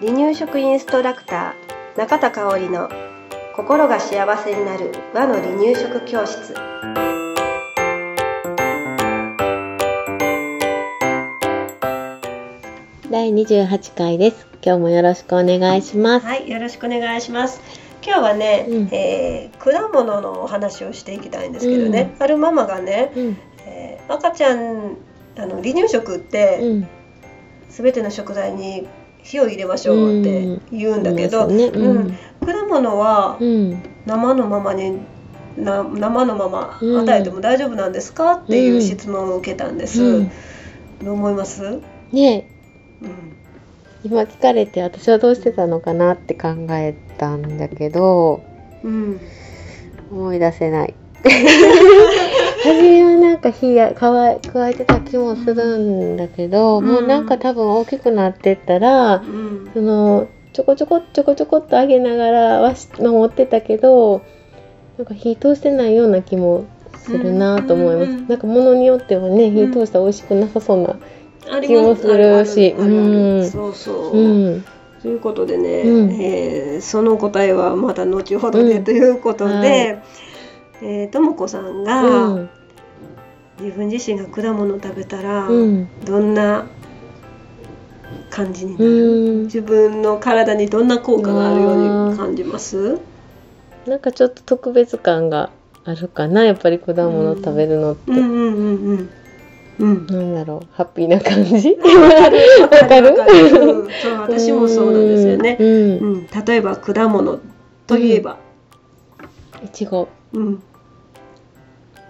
[0.00, 2.88] 離乳食インストラクター中田香織の
[3.54, 6.54] 心が幸せになる和の離乳食教室。
[13.10, 14.46] 第28回です。
[14.64, 16.26] 今日もよろしくお願いします。
[16.26, 17.60] はいよろしくお願いします。
[18.02, 18.88] 今日はね、うん。
[18.92, 23.36] えー果物のお話をしていきたいんですけどね、あるママがね、うん、
[23.66, 24.96] えー赤ちゃん
[25.40, 26.88] あの離乳食って、うん、
[27.68, 28.86] 全ての食材に
[29.22, 35.00] 火を入れましょうって言うんだけど、そうですね、うん、果物はうん、生のままに
[35.56, 37.00] な生のままうん。
[37.00, 40.30] 与えても大丈夫なんですかっていう質問を受けたんです、うん。
[41.02, 41.80] どう思います、
[42.12, 42.48] ね。
[43.02, 43.36] うん。
[44.04, 48.42] 今聞かれて私はどうしてたのかなって考えたんだけど
[48.82, 49.20] うん、
[50.10, 50.94] 思い出せない
[52.62, 56.86] 初めはなんか火や加え加えてた気もするんだけど、うん。
[56.86, 59.70] もうなんか多分大きくなってったらうん。
[59.72, 64.22] そのちょこちょこちょこちょこっと揚げながらはし守ってたけど
[64.98, 66.66] なんか火通してないような気も
[66.98, 70.98] するなと思います、うんなんか物によってはね火通したら美味しくなさそうな
[71.62, 72.74] 気もするし。
[73.50, 74.64] そうそう、うん。
[75.00, 76.10] ということでね、うん。
[76.20, 78.84] えーその答えはまた後ほどで、うん。
[78.84, 80.02] ということで、はい
[80.82, 82.50] えーともこさんが、うん。
[83.60, 85.88] 自分自身が果物を食べたら、うん。
[86.04, 86.66] どんな
[88.30, 89.42] 感じになうる、ん。
[89.44, 91.72] 自分の体にどんな効果があるよ
[92.08, 92.98] うに感じます？
[93.86, 95.50] なんかちょっと特別感が
[95.84, 98.18] あるかなやっぱり果物食べるのって、うん。
[98.18, 99.10] うんうんうん
[99.78, 100.06] うん。
[100.06, 101.76] なんだろうハッピーな感じ？
[101.80, 102.38] わかる？
[102.38, 103.90] うん。
[103.90, 107.40] そう私もそうなんですよね、うん、うん、例えば果物
[107.86, 108.38] といえば？
[109.62, 110.08] いちご。
[110.32, 110.62] うん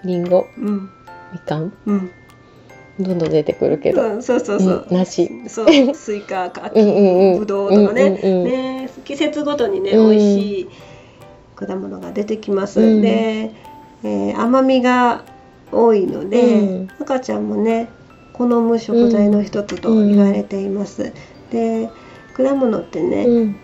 [0.04, 0.90] りんごうん。
[1.32, 2.10] みかんうん。
[2.98, 5.30] どんどん出てくるけど、うんそうそうそう、うん梨。
[5.48, 6.70] そう スイカか。
[6.74, 10.10] うんうぶどうとかね,、うんうんうんね季節ごとにね、うん。
[10.10, 10.68] 美味しい
[11.56, 13.02] 果物が出てきます、うん。
[13.02, 13.52] で、
[14.04, 15.25] えー甘みが
[15.72, 16.88] 多いので、うん。
[17.00, 17.88] 赤ちゃんもね
[18.32, 21.12] 好む食材の一つと言われています、
[21.50, 21.88] で
[22.34, 23.56] 果物ってね、うん。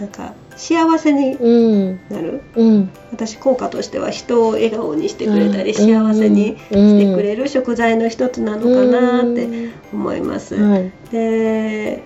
[0.00, 1.48] なんか幸せにう
[1.92, 2.00] ん。
[2.10, 2.40] なる。
[2.56, 2.90] うん
[3.26, 6.68] 私効果としては人を笑顔にしてくれたり、うん幸せにし
[6.98, 9.48] てくれるる食材の一つなのかなって
[9.92, 10.92] 思います、はい。
[11.10, 12.02] で、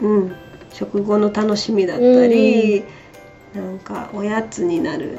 [0.00, 0.36] うん、
[0.72, 2.84] 食後の楽しみだったり、
[3.54, 5.18] なんかおやつになる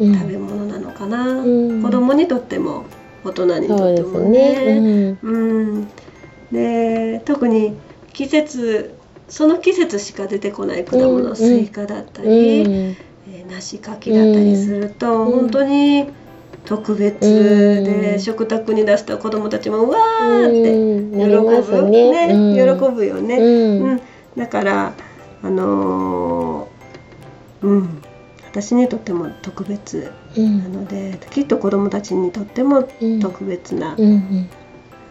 [0.00, 0.14] うん。
[0.14, 1.82] 食べ物なのかな、うん。
[1.82, 2.84] 子供にとっても
[3.24, 4.80] 大人にとってもね。
[4.80, 5.18] ね。
[5.22, 5.88] うん。
[6.52, 7.76] で特に
[8.12, 8.94] 季節
[9.28, 11.36] その季節しか出てこない果物、うん。
[11.36, 12.96] スイカだったうんり、うん
[13.28, 15.32] えー梨柿だったりすると、うん。
[15.40, 16.06] 本当に
[16.64, 18.20] 特別で、うん。
[18.20, 21.62] 食卓に出した子供たちもうわーってうん。
[21.62, 22.28] 喜ぶ、ね。
[22.32, 22.78] うん。
[22.78, 23.82] 喜ぶよね、うん。
[23.90, 24.00] うん。
[24.36, 24.92] だから
[25.42, 28.02] あのーうん。
[28.50, 30.58] 私にとっても特別うん。
[30.62, 33.20] なのできっと子供たちにとってもうん。
[33.20, 34.48] 特別なうん。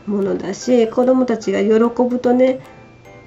[0.06, 1.70] ものだし、子供たちが喜
[2.04, 2.60] ぶとね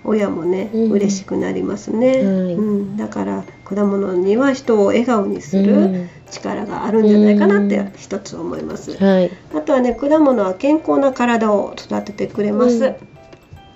[0.05, 0.91] 親もね、うん。
[0.93, 2.55] 嬉しくなりますね、はい。
[2.55, 6.11] うん、だから果物には人を笑顔にするうん。
[6.31, 9.31] 力があるんじゃないかなって一つ思います、はい。
[9.55, 12.95] あとはね果物は健康な体を育ててくれます、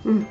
[0.04, 0.26] うん。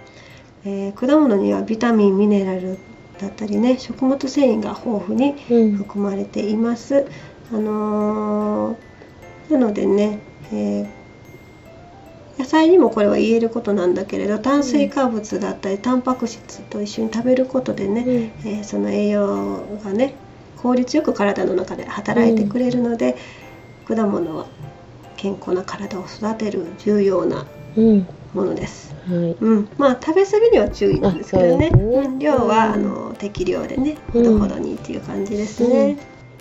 [0.66, 2.78] えー果物にはビタミンミネラル
[3.22, 5.76] だったりね食物繊維が豊富にうん。
[5.78, 7.06] 含まれています。
[7.52, 10.20] あのーなのでね、
[10.52, 10.99] えー
[12.40, 18.50] 野菜にもこれは言えることなんだけれど炭水化物だったりタンパク質と一緒に食べることでね、うん。
[18.50, 20.16] えーその栄養がね
[20.56, 23.16] 効率よく体の中で働いてくれるので、
[23.86, 24.46] 果物は
[25.16, 27.46] 健康な体を育てる重要な
[27.76, 28.08] うん。
[28.34, 28.94] ものです。
[29.06, 29.38] はい。
[29.40, 31.70] うん、まあ食べ過ぎには注意なんですけどね。
[31.70, 31.72] ね。
[31.74, 32.74] うん、量は、うん。
[32.74, 34.24] あの適量でねうん。
[34.26, 35.98] ほどほどにっていう感じですね。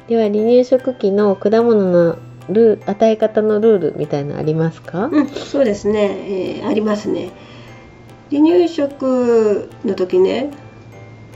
[0.09, 5.07] では離乳食期の果物のルー与え方のルールみたいなのありますか？
[5.07, 7.31] うん、そうですね、えーありますね。
[8.31, 10.50] 離乳食の時ね、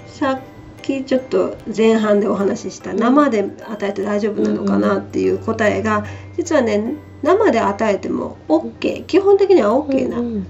[0.06, 0.41] さっ
[0.82, 6.05] きちょっと前半でお話ししたうん生で与えて大丈夫なのかなっていう答えが、
[6.37, 10.47] 実はね生で与えても OK 基本的には OK なうん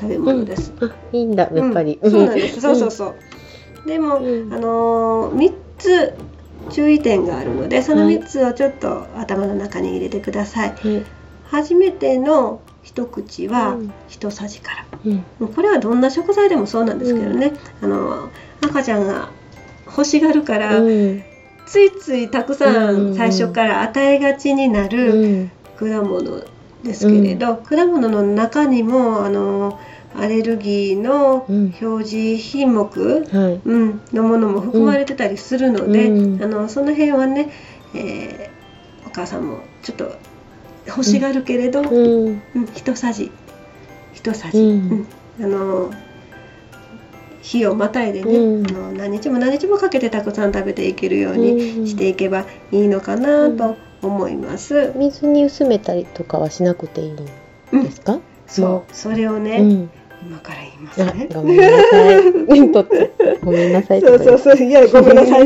[0.00, 0.72] 食べ物です。
[0.80, 1.98] あいいんだやっぱり。
[2.02, 2.60] うんそうなんです。
[2.60, 3.14] そうそうそ
[3.84, 3.88] う。
[3.88, 6.14] でも、うんあのー、3つ
[6.68, 10.68] 注意点があるのでそのはい3つをちょっと頭の中に入れてください。
[10.70, 11.04] はい。
[11.44, 13.92] 初めての一口はうん。
[14.08, 15.48] 一さじから、うん。
[15.48, 18.30] これはどんな食材でもそうなんですけどね、あの
[18.60, 19.30] 赤ちゃんが
[19.86, 21.22] 欲しがるから、うん。
[21.66, 23.10] ついついたくさうん。
[23.12, 25.50] ん最初から与えがちになうるん。
[25.78, 26.44] 果物
[26.84, 29.78] ですけれど、果物の中にもあの
[30.14, 31.74] アレルギーのうん。
[31.80, 33.60] 表示品目、はい。
[33.64, 36.42] うん、のものも含まれてたりするので、うん。
[36.42, 37.50] あのその辺はね、
[37.94, 38.60] えー
[39.06, 40.16] お母さんもちょっと
[40.86, 42.42] 欲しがるけれど、うん。
[42.54, 43.30] うん一さじ。
[44.14, 45.06] 一さじ、うん。
[45.38, 45.44] うん。
[45.44, 45.90] あの
[47.42, 48.66] 日をまたいでね、うん。
[48.66, 51.86] あの何日も何日もかけてたくさん食べていけるようにうん。
[51.86, 54.92] していけばいいのかなと思います。
[54.96, 57.16] 水に薄めたりとかはしなくていいん
[57.82, 59.90] ですか、そうそれをね、うん
[60.22, 61.28] 今から言いますあね。
[61.32, 61.60] ごめん？
[61.60, 62.32] なさい
[63.42, 64.00] ごめんなさい。
[64.02, 64.66] そうとそうそう。
[64.66, 65.42] いやごめんなさい。
[65.42, 65.44] う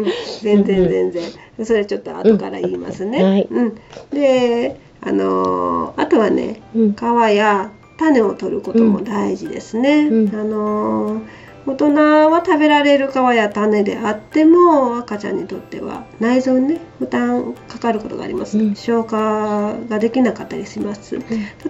[0.00, 0.04] ん、
[0.42, 0.88] 全然うん。
[0.88, 1.22] 全然
[1.64, 3.18] それちょっと後から言いますね。
[3.18, 3.30] うん。
[3.30, 3.48] はい。
[3.50, 3.74] うん、
[4.12, 6.92] であのーあとはねうん。
[6.94, 7.00] 皮
[7.36, 10.08] や種を取ることも大事ですね。
[10.10, 10.34] うん。
[10.34, 11.20] あのー
[11.66, 11.94] 大人
[12.30, 18.76] は食べられる皮や種であっても赤ちゃんにとっては内臓にね負担かかることがあります、うん。
[18.76, 21.18] 消化ができなかったりします。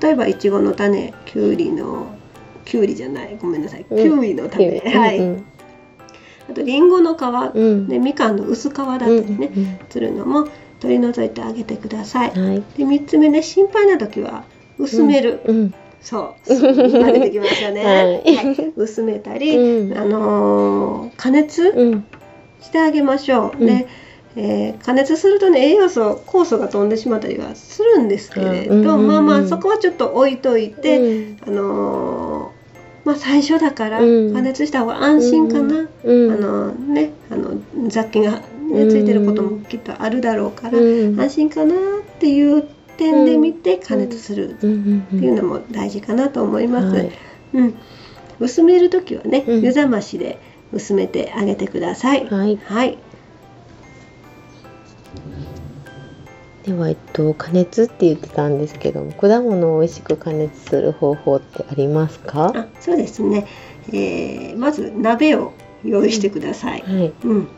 [0.01, 2.15] 例えばいちごの種きゅうりの
[2.67, 3.87] きゅうりじゃないごめんなさい。
[3.89, 4.19] キうん。
[4.21, 5.47] ウイの種、はい、うん
[6.51, 7.23] あとりんごの皮、
[7.55, 7.89] うん。
[7.89, 10.47] でみかんの薄皮だったりね、するのも
[10.79, 12.33] 取り除いてあげてください。
[12.33, 12.63] うんはい。
[12.77, 14.45] で3つ目ね心配な時は
[14.79, 17.85] 薄める、うんそう今出てきましたね、
[18.25, 18.37] はい。
[18.37, 18.73] はい。
[18.77, 19.99] 薄めたり、うん。
[19.99, 22.05] あのー加熱うん。
[22.61, 23.67] してあげましょう、うん。
[23.67, 23.87] で、
[24.37, 31.37] えー加熱するとね栄養素酵素が飛んでしまったりはするんですけれど、まあまあそこはちょっと置いといて、うん。
[31.47, 32.57] あのー
[33.07, 34.35] まあ最初だからうん。
[34.35, 36.33] 加熱した方が安心かな、うん。
[36.33, 37.59] あのねあの
[37.89, 41.21] 雑菌が、ね、ついてることもきっとあるだろうから、うん。
[41.21, 41.79] 安心かなっ
[42.19, 42.65] ていう
[42.97, 44.55] 点で見て加熱する。
[44.55, 45.07] っうん。
[45.13, 45.21] うん。
[45.21, 46.87] ていうのも大事かなと思います。
[46.97, 47.11] はい。
[47.55, 47.75] うん、
[48.41, 49.63] 薄める時はね、うん。
[49.63, 50.39] 湯冷ましで
[50.73, 52.27] 薄めてあげてください。
[52.29, 52.59] はい。
[52.65, 52.99] はい、
[56.65, 62.53] では、えっと、加熱って言ってたんですけども果物を美味しく加熱する方法ってありますか？
[62.55, 63.47] あそうですね、
[63.89, 65.53] えーまず鍋を
[65.85, 66.81] 用意してください。
[66.81, 67.13] はい。
[67.23, 67.49] うん、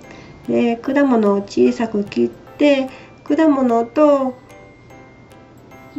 [0.46, 2.90] で果物を小さく切って
[3.24, 4.34] 果物と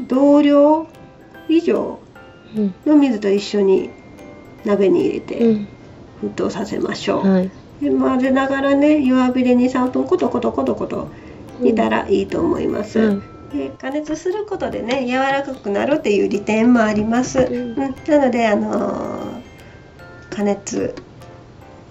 [0.07, 0.87] 同量
[1.47, 1.99] 以上
[2.55, 3.89] うんの水と一緒に
[4.65, 5.67] 鍋に入れうてん
[6.23, 7.27] 沸騰させましょう。
[7.27, 7.51] はい
[7.81, 11.07] で混ぜながらね弱火で23分コトコトコトコト
[11.61, 12.99] 煮たらいいと思います。
[12.99, 17.39] はいで加熱することでね柔らかくなるっていう利点もあります。
[17.39, 17.89] うんうん、な
[18.25, 19.39] のであのー
[20.29, 20.95] 加熱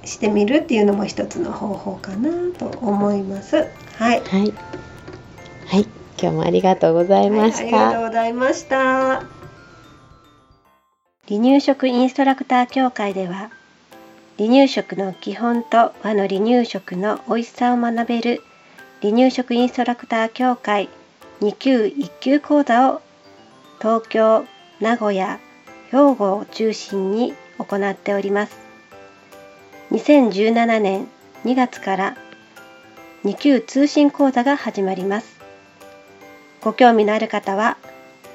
[0.05, 3.57] してみるっていうのも一つの方法かなと思います。
[3.97, 4.21] はい。
[4.23, 4.55] はい
[5.67, 5.87] はい
[6.21, 9.39] 今日もありがとうございましはい、ありがとたうございました。
[11.29, 13.51] 離乳食インストラクター協会では
[14.39, 18.43] 離乳食の基本と和の離乳食の美味しさを学べる
[19.03, 20.89] 離乳食インストラクター協会
[21.41, 23.03] 2級1級講座を
[23.79, 24.45] 東京、
[24.81, 25.39] 名古屋、
[25.91, 28.59] 兵庫を中心に行っております。
[29.93, 31.07] 2017年
[31.45, 32.17] 2月から
[33.25, 35.38] 2級通信講座が始まります。
[36.63, 37.77] ご興味のある方は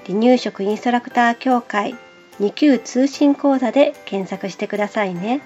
[0.06, 1.96] 離乳食インストラクター協会
[2.40, 5.42] 2級通信講座で検索してくださいね。